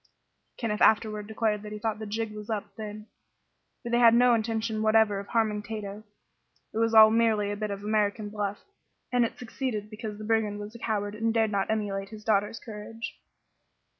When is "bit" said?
7.55-7.69